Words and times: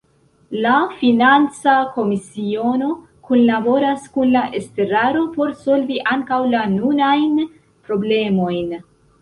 La 0.65 0.77
financa 1.01 1.73
komisiono 1.97 2.87
kunlaboras 3.27 4.09
kun 4.17 4.33
la 4.37 4.43
estraro 4.61 5.23
por 5.37 5.55
solvi 5.67 6.01
ankaŭ 6.17 6.43
la 6.57 6.67
nunajn 6.75 7.37
problemojn. 7.55 8.77